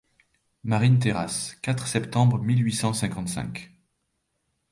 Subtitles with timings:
[0.63, 3.71] Marine-Terrace, quatre septembre mille huit cent cinquante-cinq.